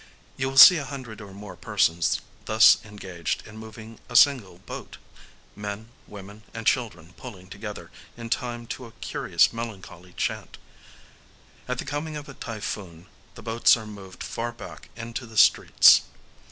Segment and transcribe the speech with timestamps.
[0.35, 5.89] You will see a hundred or more persons thus engaged in moving a single boat,—men,
[6.07, 10.57] women, and children pulling together, in time to a curious melancholy chant.
[11.67, 16.01] At the coming of a typhoon, the boats are moved far back into the streets.